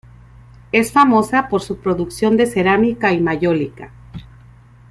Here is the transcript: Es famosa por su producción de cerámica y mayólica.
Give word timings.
Es 0.71 0.91
famosa 0.91 1.47
por 1.47 1.61
su 1.61 1.77
producción 1.77 2.35
de 2.35 2.47
cerámica 2.47 3.11
y 3.13 3.21
mayólica. 3.21 3.91